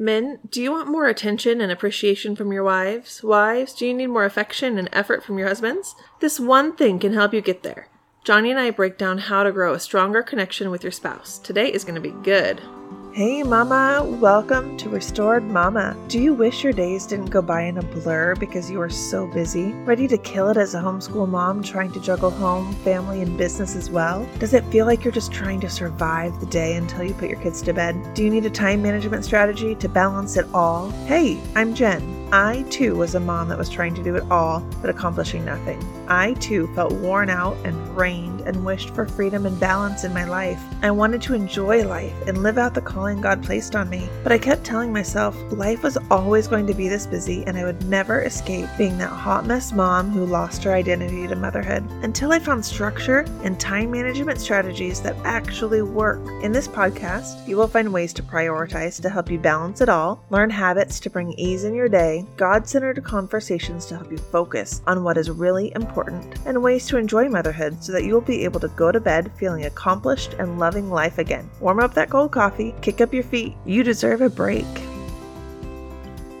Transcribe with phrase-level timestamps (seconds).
[0.00, 3.22] Men, do you want more attention and appreciation from your wives?
[3.22, 5.94] Wives, do you need more affection and effort from your husbands?
[6.20, 7.86] This one thing can help you get there.
[8.24, 11.38] Johnny and I break down how to grow a stronger connection with your spouse.
[11.38, 12.62] Today is going to be good.
[13.12, 15.96] Hey, Mama, welcome to Restored Mama.
[16.06, 19.26] Do you wish your days didn't go by in a blur because you are so
[19.26, 19.72] busy?
[19.82, 23.74] Ready to kill it as a homeschool mom trying to juggle home, family, and business
[23.74, 24.28] as well?
[24.38, 27.40] Does it feel like you're just trying to survive the day until you put your
[27.40, 28.14] kids to bed?
[28.14, 30.90] Do you need a time management strategy to balance it all?
[31.06, 32.20] Hey, I'm Jen.
[32.32, 35.82] I too was a mom that was trying to do it all but accomplishing nothing.
[36.06, 40.24] I too felt worn out and drained and wished for freedom and balance in my
[40.24, 40.62] life.
[40.82, 44.10] I wanted to enjoy life and live out the calling God placed on me.
[44.22, 47.64] But I kept telling myself life was always going to be this busy and I
[47.64, 52.30] would never escape being that hot mess mom who lost her identity to motherhood until
[52.30, 56.20] I found structure and time management strategies that actually work.
[56.42, 60.22] In this podcast, you will find ways to prioritize to help you balance it all,
[60.28, 64.82] learn habits to bring ease in your day God centered conversations to help you focus
[64.86, 68.44] on what is really important, and ways to enjoy motherhood so that you will be
[68.44, 71.48] able to go to bed feeling accomplished and loving life again.
[71.60, 73.54] Warm up that cold coffee, kick up your feet.
[73.64, 74.66] You deserve a break.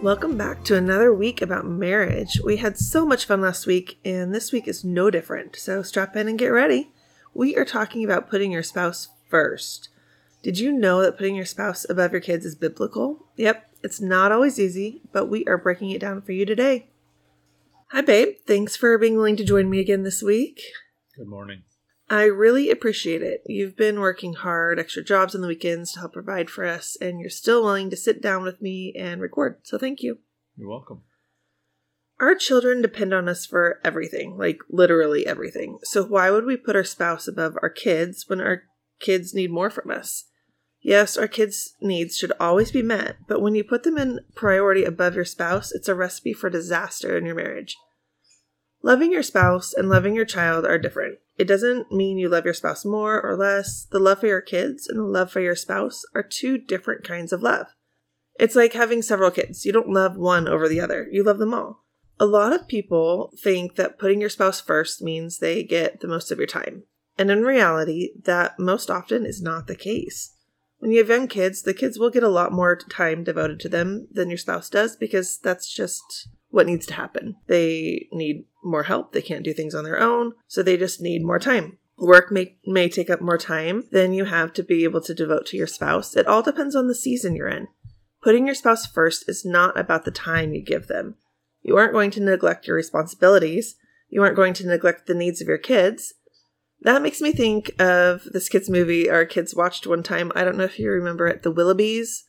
[0.02, 2.40] Welcome back to another week about marriage.
[2.42, 5.54] We had so much fun last week, and this week is no different.
[5.54, 6.92] So strap in and get ready.
[7.34, 9.90] We are talking about putting your spouse first.
[10.42, 13.28] Did you know that putting your spouse above your kids is biblical?
[13.36, 16.88] Yep, it's not always easy, but we are breaking it down for you today.
[17.92, 18.34] Hi, babe.
[18.44, 20.60] Thanks for being willing to join me again this week.
[21.16, 21.62] Good morning.
[22.10, 23.42] I really appreciate it.
[23.46, 27.20] You've been working hard, extra jobs on the weekends to help provide for us, and
[27.20, 29.58] you're still willing to sit down with me and record.
[29.62, 30.18] So thank you.
[30.56, 31.02] You're welcome.
[32.18, 35.78] Our children depend on us for everything, like literally everything.
[35.84, 38.64] So why would we put our spouse above our kids when our
[38.98, 40.24] kids need more from us?
[40.82, 44.82] Yes, our kids' needs should always be met, but when you put them in priority
[44.82, 47.76] above your spouse, it's a recipe for disaster in your marriage.
[48.82, 51.18] Loving your spouse and loving your child are different.
[51.36, 53.86] It doesn't mean you love your spouse more or less.
[53.90, 57.32] The love for your kids and the love for your spouse are two different kinds
[57.32, 57.66] of love.
[58.38, 59.66] It's like having several kids.
[59.66, 61.84] You don't love one over the other, you love them all.
[62.18, 66.30] A lot of people think that putting your spouse first means they get the most
[66.30, 66.84] of your time.
[67.18, 70.34] And in reality, that most often is not the case.
[70.78, 73.68] When you have young kids, the kids will get a lot more time devoted to
[73.68, 77.36] them than your spouse does because that's just what needs to happen.
[77.46, 79.12] They need more help.
[79.12, 81.78] They can't do things on their own, so they just need more time.
[81.96, 85.46] Work may, may take up more time than you have to be able to devote
[85.46, 86.16] to your spouse.
[86.16, 87.68] It all depends on the season you're in.
[88.22, 91.16] Putting your spouse first is not about the time you give them.
[91.62, 93.76] You aren't going to neglect your responsibilities.
[94.08, 96.14] You aren't going to neglect the needs of your kids.
[96.82, 100.32] That makes me think of this kids movie our kids watched one time.
[100.34, 102.22] I don't know if you remember it, The Willoughbys.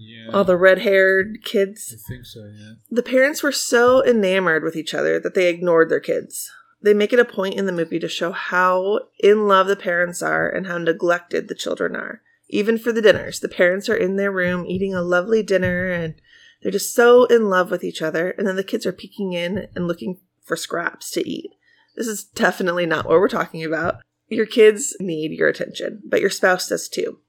[0.00, 0.32] Yeah.
[0.32, 1.94] All the red-haired kids.
[1.94, 2.72] I think so, yeah.
[2.90, 6.50] The parents were so enamored with each other that they ignored their kids.
[6.82, 10.22] They make it a point in the movie to show how in love the parents
[10.22, 12.22] are and how neglected the children are.
[12.48, 16.14] Even for the dinners, the parents are in their room eating a lovely dinner and
[16.62, 19.68] they're just so in love with each other, and then the kids are peeking in
[19.74, 21.52] and looking for scraps to eat.
[21.96, 23.96] This is definitely not what we're talking about.
[24.28, 27.20] Your kids need your attention, but your spouse does too.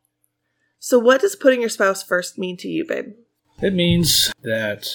[0.84, 3.14] So, what does putting your spouse first mean to you, babe?
[3.62, 4.88] It means that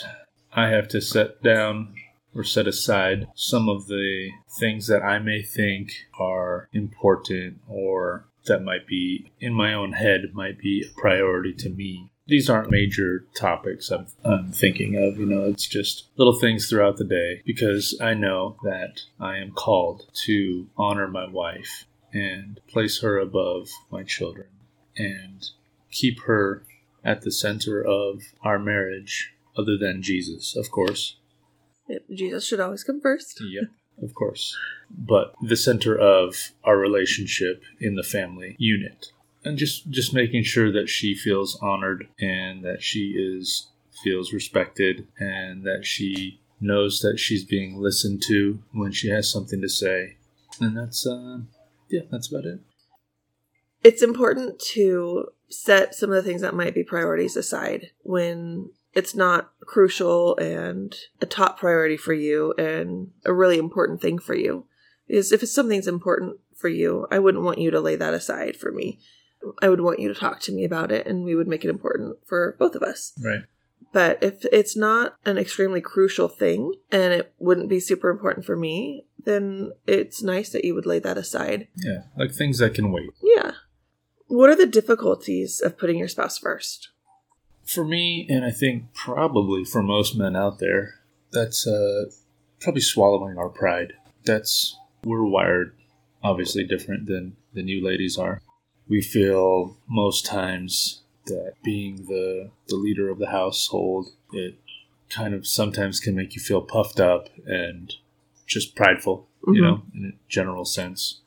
[0.53, 1.95] I have to set down
[2.35, 8.65] or set aside some of the things that I may think are important or that
[8.65, 13.25] might be in my own head might be a priority to me these aren't major
[13.37, 15.17] topics I'm, I'm, thinking of.
[15.17, 19.53] You know, it's just little things throughout the day because I know that I am
[19.53, 24.49] called to honor my wife and place her above my children
[24.97, 25.49] and
[25.99, 26.63] keep her
[27.05, 31.17] at the center of our marriage, other than Jesus, of course.
[31.89, 33.41] Yep, Jesus should always come first.
[33.41, 33.71] Yep,
[34.03, 34.57] of course.
[34.91, 39.13] But the center of our relationship in the family unit
[39.47, 43.69] and just just making sure that she feels honored and that she is
[44.03, 49.61] feels respected and that she knows that she's being listened to when she has something
[49.61, 50.17] to say
[50.61, 51.39] and that's uh
[51.89, 52.61] yeah that's about it
[53.85, 59.15] it's important to set some of the things that might be priorities aside when it's
[59.15, 64.67] not crucial and a top priority for you and a really important thing for you
[65.07, 68.57] is if it's something's important for you i wouldn't want you to lay that aside
[68.57, 68.99] for me
[69.63, 71.71] I would want you to talk to me about it and we would make it
[71.71, 73.13] important for both of us.
[73.23, 73.43] Right.
[73.93, 78.57] But if it's not an extremely crucial thing and it wouldn't be super important for
[78.57, 81.69] me, then it's nice that you would lay that aside.
[81.77, 83.11] Yeah, like things that can wait.
[83.23, 83.53] Yeah.
[84.29, 86.91] What are the difficulties of putting your spouse first?
[87.67, 91.01] for me, and I think probably for most men out there,
[91.33, 92.05] that's uh,
[92.61, 93.95] probably swallowing our pride.
[94.25, 95.75] That's we're wired
[96.23, 98.41] obviously different than than you ladies are.
[98.89, 104.55] We feel most times that being the the leader of the household, it
[105.11, 107.95] kind of sometimes can make you feel puffed up and
[108.47, 109.63] just prideful, you Mhm.
[109.63, 111.21] know, in a general sense.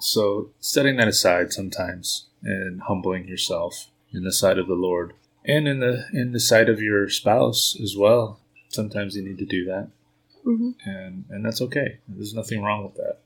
[0.00, 5.14] So setting that aside sometimes and humbling yourself in the sight of the Lord
[5.44, 8.40] and in the in the sight of your spouse as well.
[8.68, 9.88] Sometimes you need to do that,
[10.44, 11.98] hmm and and that's okay.
[12.06, 13.20] There's nothing wrong with that.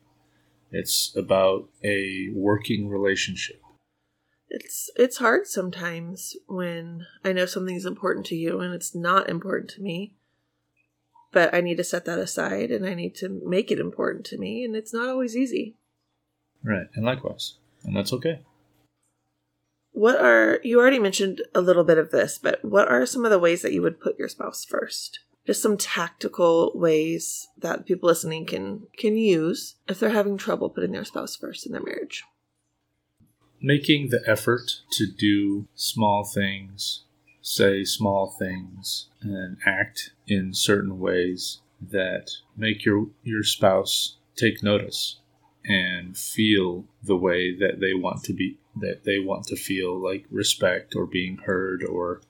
[0.70, 3.60] It's about a working relationship.
[4.48, 9.70] It's it's hard sometimes when I know something's important to you and it's not important
[9.70, 10.14] to me.
[11.32, 14.38] But I need to set that aside and I need to make it important to
[14.38, 15.76] me and it's not always easy.
[16.62, 18.40] Right, and likewise, and that's okay.
[19.92, 23.30] What are you already mentioned a little bit of this, but what are some of
[23.30, 25.20] the ways that you would put your spouse first?
[25.46, 30.92] Just some tactical ways that people listening can can use if they're having trouble putting
[30.92, 32.24] their spouse first in their marriage.
[33.60, 37.04] Making the effort to do small things,
[37.42, 45.18] say small things, and act in certain ways that make your your spouse take notice
[45.64, 50.24] and feel the way that they want to be that they want to feel like
[50.30, 52.20] respect or being heard or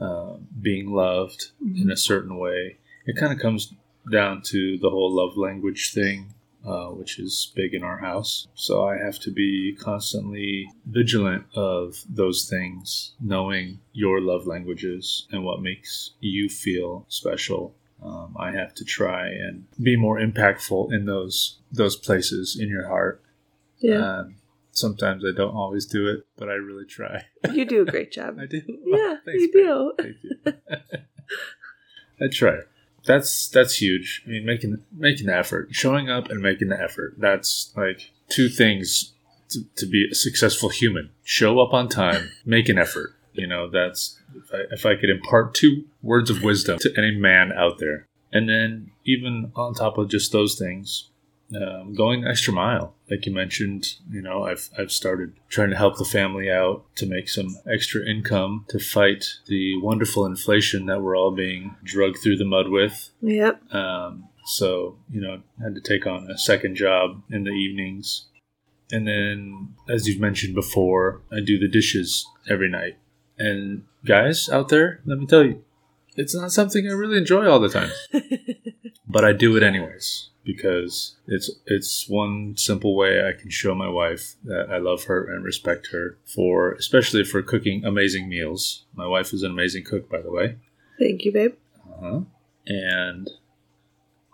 [0.00, 2.78] uh, being loved in a certain way.
[3.06, 3.74] It kind of comes
[4.10, 6.34] down to the whole love language thing,
[6.64, 8.46] uh, which is big in our house.
[8.54, 15.44] So I have to be constantly vigilant of those things, knowing your love languages and
[15.44, 17.74] what makes you feel special.
[18.02, 22.86] Um, I have to try and be more impactful in those those places in your
[22.86, 23.20] heart.
[23.80, 24.18] Yeah.
[24.18, 24.34] Um,
[24.78, 27.26] sometimes I don't always do it, but I really try.
[27.52, 28.38] you do a great job.
[28.40, 28.62] I do.
[28.84, 29.92] Yeah, thanks, you do.
[29.98, 30.52] Thank you.
[32.20, 32.58] I try.
[33.04, 34.22] That's that's huge.
[34.26, 37.14] I mean, making making the effort, showing up, and making the effort.
[37.18, 39.14] That's like two things
[39.50, 41.10] to, to be a successful human.
[41.22, 43.14] Show up on time, make an effort.
[43.32, 47.12] You know, that's if I, if I could impart two words of wisdom to any
[47.12, 51.10] man out there, and then even on top of just those things,
[51.56, 53.94] um, going the extra mile, like you mentioned.
[54.10, 58.06] You know, I've I've started trying to help the family out to make some extra
[58.06, 63.10] income to fight the wonderful inflation that we're all being drugged through the mud with.
[63.22, 63.72] Yep.
[63.72, 68.26] Um, so you know, had to take on a second job in the evenings,
[68.92, 72.98] and then as you've mentioned before, I do the dishes every night.
[73.38, 75.64] And guys out there, let me tell you,
[76.18, 77.90] it's not something I really enjoy all the time
[79.08, 83.88] but I do it anyways because it's it's one simple way I can show my
[83.88, 88.84] wife that I love her and respect her for especially for cooking amazing meals.
[88.94, 90.56] My wife is an amazing cook, by the way,
[90.98, 91.54] Thank you, babe.
[91.92, 92.20] uh-huh.
[92.66, 93.28] and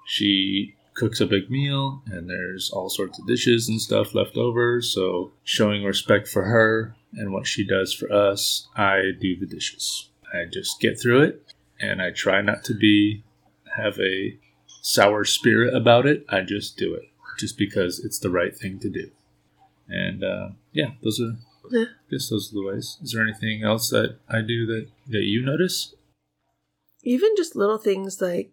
[0.07, 4.81] she cooks a big meal, and there's all sorts of dishes and stuff left over.
[4.81, 10.11] So showing respect for her and what she does for us, I do the dishes.
[10.33, 11.44] I just get through it,
[11.81, 13.23] and I try not to be
[13.77, 14.39] have a
[14.83, 16.25] sour spirit about it.
[16.29, 19.11] I just do it just because it's the right thing to do.
[19.89, 21.37] And uh, yeah, those are.
[21.71, 21.85] Yeah.
[21.85, 22.99] I guess those are the ways.
[23.03, 25.95] Is there anything else that I do that that you notice?
[27.03, 28.53] Even just little things like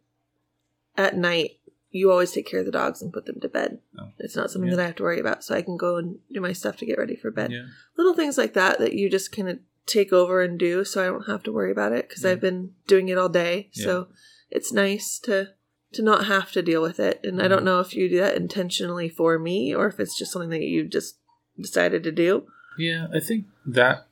[0.97, 1.59] at night,
[1.89, 3.79] you always take care of the dogs and put them to bed.
[3.99, 4.09] Oh.
[4.17, 4.77] It's not something Yeah.
[4.77, 6.85] that I have to worry about, so I can go and do my stuff to
[6.85, 7.51] get ready for bed.
[7.51, 7.65] Yeah.
[7.97, 11.05] Little things like that that you just kind of take over and do, so I
[11.07, 12.31] don't have to worry about it because Yeah.
[12.31, 13.69] I've been doing it all day.
[13.73, 14.07] So
[14.49, 15.49] it's nice to
[15.93, 17.19] to not have to deal with it.
[17.23, 17.49] And I Mm-hmm.
[17.49, 20.61] don't know if you do that intentionally for me or if it's just something that
[20.61, 21.17] you just
[21.59, 22.47] decided to do.
[22.77, 24.07] Yeah, I think that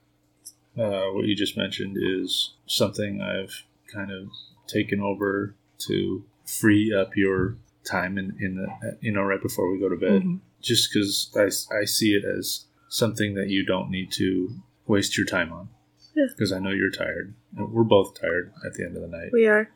[0.77, 4.27] uh, what you just mentioned is something I've kind of
[4.67, 5.55] taken over
[5.87, 9.95] to free up your time in, in the you know right before we go to
[9.95, 10.23] bed.
[10.23, 10.39] Mhm.
[10.61, 11.45] Just because I,
[11.81, 14.49] I see it as something that you don't need to
[14.89, 15.69] waste your time on.
[16.15, 16.25] Yeah.
[16.35, 17.33] Because I know you're tired.
[17.55, 19.29] And We're both tired at the end of the night.
[19.31, 19.69] We are.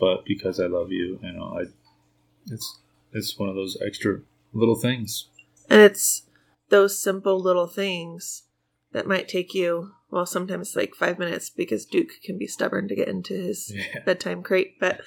[0.00, 1.64] But because I love you, you know, I
[2.50, 2.80] it's
[3.12, 4.20] it's one of those extra
[4.52, 5.28] little things.
[5.68, 6.22] And it's
[6.70, 8.44] those simple little things
[8.92, 12.94] that might take you, well, sometimes like five minutes because Duke can be stubborn to
[12.96, 14.00] get into his Yeah.
[14.04, 15.02] bedtime crate, but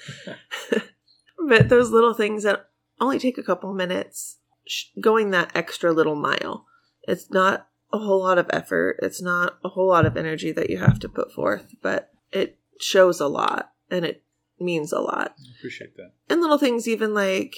[1.48, 2.66] but those little things that
[3.00, 6.66] only take a couple minutes, sh- going that extra little mile.
[7.08, 8.98] It's not a whole lot of effort.
[9.02, 12.58] It's not a whole lot of energy that you have to put forth, but it
[12.80, 14.22] shows a lot and it
[14.58, 15.34] means a lot.
[15.38, 16.12] I appreciate that.
[16.28, 17.56] And little things, even like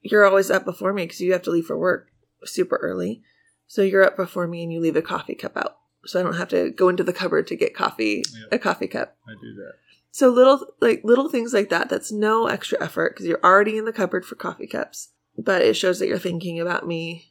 [0.00, 2.08] you're always up before me because you have to leave for work
[2.44, 3.22] super early.
[3.66, 5.76] So you're up before me and you leave a coffee cup out.
[6.04, 9.16] so I don't have to go into the cupboard to get coffee, a coffee cup.
[9.26, 9.74] I do that.
[10.10, 13.86] So little like little things like that that's no extra effort because you're already in
[13.86, 15.08] the cupboard for coffee cups,
[15.38, 17.30] but it shows that you're thinking about me.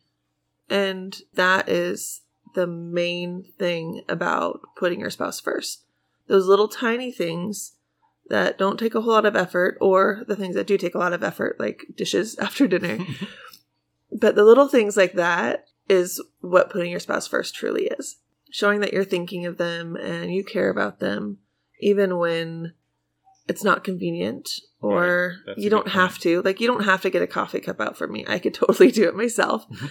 [0.67, 2.21] And that is
[2.53, 5.83] the main thing about putting your spouse first.
[6.27, 7.73] Those little tiny things
[8.29, 10.99] that don't take a whole lot of effort or the things that do take a
[10.99, 12.99] lot of effort like dishes after dinner.
[14.11, 18.17] but the little things like that is what putting your spouse first truly is.
[18.49, 21.39] Showing that you're thinking of them and you care about them
[21.79, 22.73] even when
[23.47, 25.57] it's not convenient or Right.
[25.57, 26.21] You don't have point.
[26.23, 26.41] to.
[26.43, 28.23] Like you don't have to get a coffee cup out for me.
[28.27, 29.67] I could totally do it myself.
[29.69, 29.89] Mhm.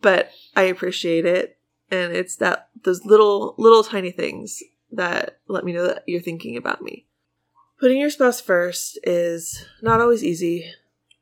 [0.00, 1.57] but I appreciate it
[1.90, 6.56] and it's that those little little tiny things that let me know that you're thinking
[6.56, 7.06] about me.
[7.78, 10.72] Putting your spouse first is not always easy,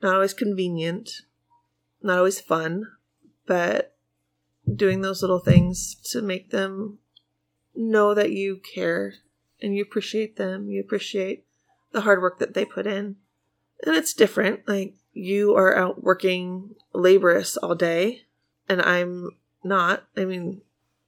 [0.02, 1.22] not always convenient,
[2.02, 2.86] not always fun,
[3.46, 3.94] but
[4.74, 6.98] doing those little things to make them
[7.74, 9.14] know that you care
[9.60, 11.44] and you appreciate them, you appreciate
[11.92, 13.16] the hard work that they put in.
[13.84, 14.66] And it's different.
[14.66, 18.22] Like you are out working laborious all day
[18.68, 19.30] and I'm
[19.66, 20.04] not.
[20.16, 20.62] I mean,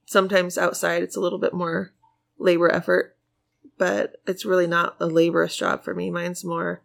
[0.05, 1.91] sometimes outside it's a little bit more
[2.37, 3.15] labor effort,
[3.77, 6.09] but it's really not a laborious job for me.
[6.11, 6.81] Mine's more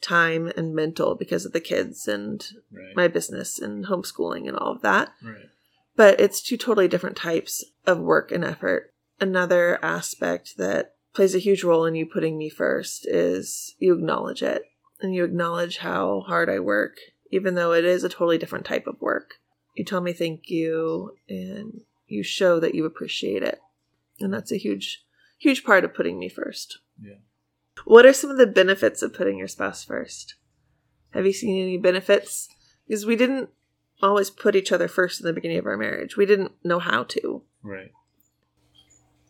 [0.00, 2.94] time and mental because of the kids and Right.
[2.94, 5.12] my business and homeschooling and all of that.
[5.22, 5.48] right.
[5.96, 8.92] But it's two totally different types of work and effort.
[9.20, 14.40] Another aspect that plays a huge role in you putting me first is you acknowledge
[14.40, 14.62] it
[15.00, 16.98] and you acknowledge how hard I work,
[17.32, 19.40] even though it is a totally different type of work.
[19.78, 23.60] You tell me thank you and you show that you appreciate it.
[24.18, 25.04] And that's a huge,
[25.38, 26.80] huge part of putting me first.
[27.00, 27.18] Yeah.
[27.84, 30.34] What are some of the benefits of putting your spouse first?
[31.14, 32.48] Have you seen any benefits?
[32.88, 33.50] Because we didn't
[34.02, 36.16] always put each other first in the beginning of our marriage.
[36.16, 37.42] We didn't know how to.
[37.62, 37.92] Right.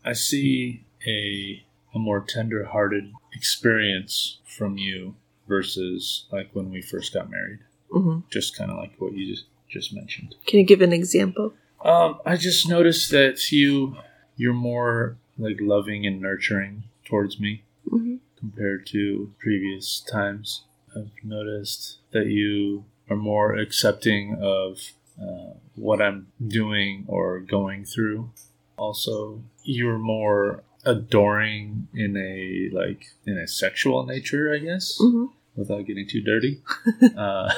[0.02, 1.62] I see a
[1.94, 7.58] a more tender-hearted experience from you versus like when we first got married.
[7.92, 10.34] hmm Just kind of like what you just just mentioned.
[10.46, 11.52] Can you give an example?
[11.84, 13.96] Um, I just noticed that you
[14.36, 20.62] you're more like loving and nurturing towards me hmm compared to previous times.
[20.96, 24.78] I've noticed that you are more accepting of
[25.20, 28.30] uh, what I'm doing or going through.
[28.76, 35.86] Also, you're more adoring in a like in a sexual nature, I guess, hmm without
[35.86, 36.62] getting too dirty.
[37.16, 37.52] uh,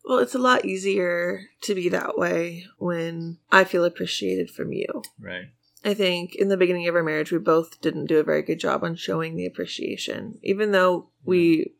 [0.05, 4.85] Well, it's a lot easier to be that way when I feel appreciated from you.
[5.19, 5.47] right.
[5.85, 8.57] I think in the beginning of our marriage, we both didn't do a very good
[8.59, 10.39] job on showing the appreciation.
[10.41, 11.73] Even though we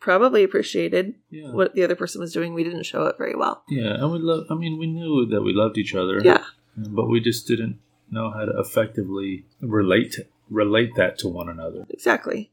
[0.00, 1.52] probably appreciated Yeah.
[1.52, 3.62] what the other person was doing, we didn't show it very well.
[3.68, 4.46] Yeah, and we love.
[4.50, 6.20] I mean, we knew that we loved each other.
[6.22, 6.44] Yeah.
[6.76, 7.78] but we just didn't
[8.10, 10.16] know how to effectively relate
[10.50, 11.86] relate that to one another.
[11.90, 12.50] Exactly.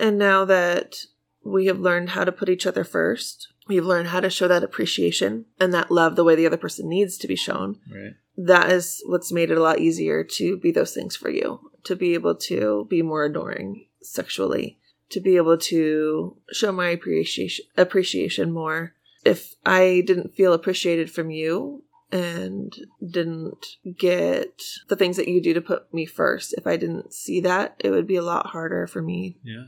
[0.00, 0.96] And now that
[1.44, 4.62] we have learned how to put each other first, we've learned how to show that
[4.62, 7.78] appreciation and that love the way the other person needs to be shown.
[7.90, 8.14] Right.
[8.36, 11.94] That is what's made it a lot easier to be those things for you, to
[11.94, 14.78] be able to be more adoring sexually,
[15.10, 18.94] to be able to show my appreciation appreciation more.
[19.24, 22.74] If I didn't feel appreciated from you and
[23.04, 23.64] didn't
[23.96, 27.76] get the things that you do to put me first, if I didn't see that,
[27.78, 29.64] it would be a lot harder for me Yeah.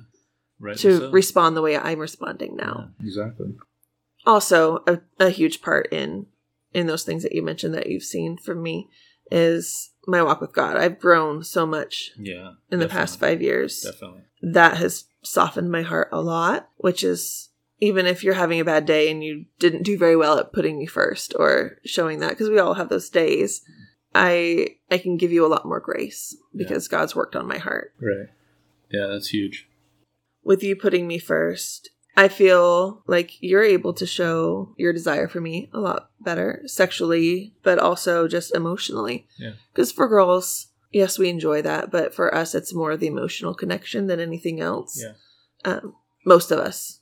[0.58, 0.76] Right.
[0.78, 2.90] to respond the way I'm responding now.
[3.00, 3.54] exactly.
[4.24, 6.26] Also, a, a huge part in
[6.72, 8.88] in those things that you mentioned that you've seen from me
[9.30, 10.76] is my walk with God.
[10.76, 12.52] I've grown so much Yeah.
[12.70, 13.80] in the past five years.
[13.82, 14.22] Definitely.
[14.42, 17.48] That has softened my heart a lot, which is
[17.80, 20.78] even if you're having a bad day and you didn't do very well at putting
[20.78, 23.62] me first or showing that because we all have those days,
[24.14, 27.94] I I can give you a lot more grace because God's worked on my heart.
[28.00, 28.28] Right.
[28.90, 29.68] Yeah, that's huge.
[30.46, 35.40] With you putting me first, I feel like you're able to show your desire for
[35.40, 39.26] me a lot better sexually, but also just emotionally.
[39.38, 39.54] Yeah.
[39.72, 44.06] Because for girls, yes, we enjoy that, but for us, it's more the emotional connection
[44.06, 45.02] than anything else.
[45.02, 45.14] Yeah.
[45.64, 47.00] Um, most of us,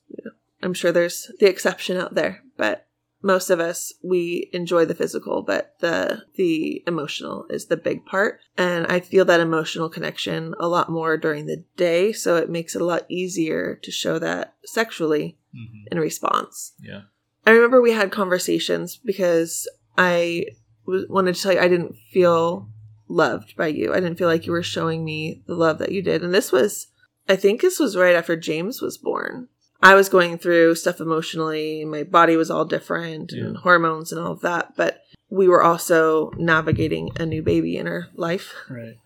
[0.62, 2.86] I'm sure there's the exception out there, but
[3.24, 8.38] most of us we enjoy the physical but the the emotional is the big part.
[8.58, 12.76] And i feel that emotional connection a lot more during the day so it makes
[12.76, 16.72] it a lot easier to show that sexually hmm in response.
[16.80, 17.02] Yeah.
[17.46, 20.46] i remember we had conversations because i
[20.86, 22.68] w- wanted to tell you i didn't feel
[23.06, 23.92] loved by you.
[23.92, 26.22] I didn't feel like you were showing me the love that you did.
[26.24, 26.88] And this was
[27.28, 29.48] i think this was right after james was born
[29.84, 31.84] I was going through stuff emotionally.
[31.84, 34.74] My body was all different and hormones and all of that.
[34.76, 38.54] But we were also navigating a new baby in our life.
[38.70, 38.96] Right.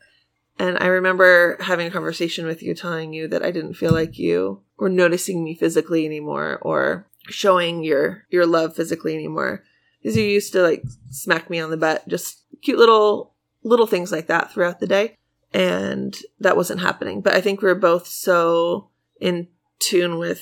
[0.57, 4.21] And I remember having a conversation with you telling you that I didn't feel like
[4.21, 9.65] you were noticing me physically anymore or showing your your love physically anymore.
[10.01, 14.13] Because you used to like smack me on the butt, just cute little little things
[14.13, 15.17] like that throughout the day.
[15.53, 17.21] And that wasn't happening.
[17.21, 19.49] But I think we were both so in
[19.81, 20.41] tune with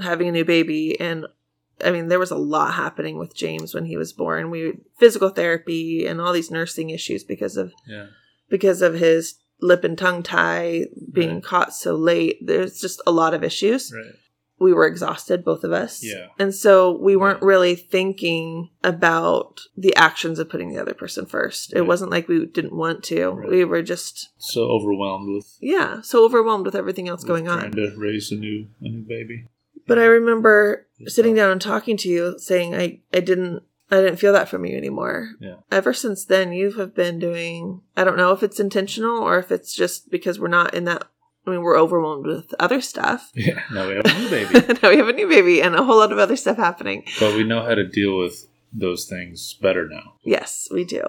[0.00, 1.26] having a new baby and
[1.84, 4.50] I mean, there was a lot happening with James when he was born.
[4.50, 8.06] We physical therapy and all these nursing issues because of Yeah.
[8.48, 11.42] because of his lip and tongue tie being Right.
[11.44, 12.38] caught so late.
[12.40, 13.92] There's just a lot of issues.
[13.94, 14.14] Right.
[14.58, 16.02] We were exhausted, both of us.
[16.02, 16.28] Yeah.
[16.38, 21.74] And so we weren't really thinking about the actions of putting the other person first.
[21.74, 23.32] It wasn't like we didn't want to.
[23.32, 27.58] We were just, So overwhelmed with yeah, so overwhelmed with everything else with going on.
[27.58, 29.44] trying to raise a new a new baby.
[29.86, 34.16] But I remember sitting down and talking to you saying I, I didn't I didn't
[34.16, 35.30] feel that from you anymore.
[35.40, 35.56] Yeah.
[35.70, 39.52] Ever since then you have been doing I don't know if it's intentional or if
[39.52, 41.06] it's just because we're not in that
[41.46, 43.30] I mean we're overwhelmed with other stuff.
[43.34, 43.62] Yeah.
[43.72, 44.78] Now we have a new baby.
[44.82, 47.04] now we have a new baby and a whole lot of other stuff happening.
[47.20, 50.14] but we know how to deal with those things better now.
[50.24, 51.02] Yes, we do.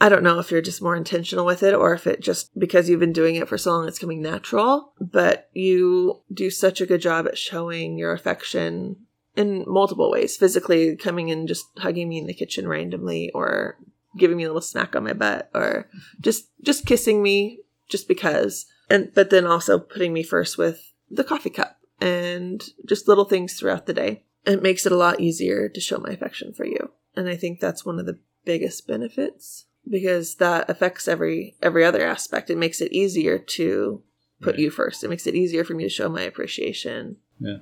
[0.00, 2.88] I don't know if you're just more intentional with it or if it just because
[2.88, 6.86] you've been doing it for so long it's coming natural, but you do such a
[6.86, 8.96] good job at showing your affection
[9.36, 10.36] in multiple ways.
[10.36, 13.76] Physically coming and just hugging me in the kitchen randomly or
[14.16, 15.88] giving me a little smack on my butt or
[16.20, 18.66] just just kissing me just because.
[18.88, 23.54] And but then also putting me first with the coffee cup and just little things
[23.54, 24.24] throughout the day.
[24.46, 26.92] It makes it a lot easier to show my affection for you.
[27.16, 32.04] And I think that's one of the biggest benefits because that affects every every other
[32.06, 32.50] aspect.
[32.50, 34.02] It makes it easier to
[34.40, 34.60] put Right.
[34.60, 35.02] you first.
[35.04, 37.16] It makes it easier for me to show my appreciation.
[37.40, 37.58] Yeah.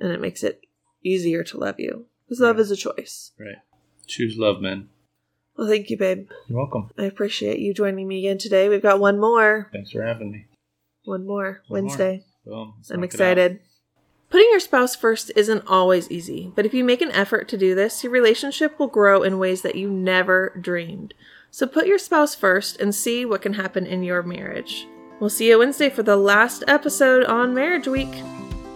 [0.00, 0.60] And it makes it
[1.02, 2.06] easier to love you.
[2.26, 2.62] Because love Right.
[2.62, 3.32] is a choice.
[3.38, 3.56] Right.
[4.06, 4.88] Choose love, man.
[5.56, 6.28] Well, thank you, babe.
[6.48, 6.90] You're welcome.
[6.98, 8.68] I appreciate you joining me again today.
[8.68, 9.68] We've got one more.
[9.72, 10.46] Thanks for having me.
[11.04, 11.62] One more.
[11.68, 11.88] One more.
[11.88, 12.24] Wednesday.
[12.44, 12.54] Boom.
[12.54, 13.04] I'm knock it out.
[13.04, 13.60] excited.
[14.28, 17.74] Putting your spouse first isn't always easy, but if you make an effort to do
[17.76, 21.14] this, your relationship will grow in ways that you never dreamed.
[21.56, 24.86] So put your spouse first and see what can happen in your marriage.
[25.20, 28.12] We'll see you Wednesday for the last episode on Marriage Week.